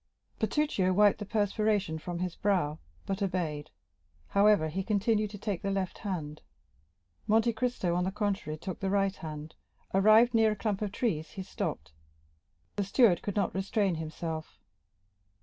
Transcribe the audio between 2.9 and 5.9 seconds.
but obeyed; however, he continued to take the